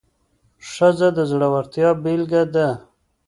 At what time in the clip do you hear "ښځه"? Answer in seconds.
0.71-1.07